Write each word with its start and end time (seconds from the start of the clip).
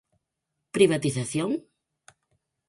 Privatización? 0.75 1.51